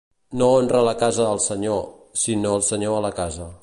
[0.41, 1.87] No honra la casa al senyor,
[2.25, 3.53] sinó el senyor a la casa.